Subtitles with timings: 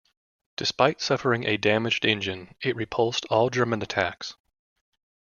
[0.55, 4.33] Despite suffering a damaged engine, it repulsed all German attacks.